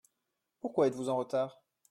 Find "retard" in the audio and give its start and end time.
1.17-1.61